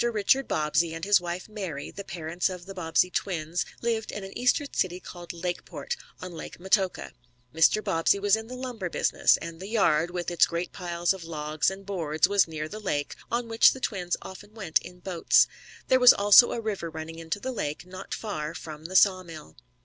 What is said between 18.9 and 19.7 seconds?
saw mill.